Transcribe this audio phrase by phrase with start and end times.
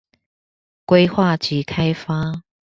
[0.87, 2.41] 規劃及開發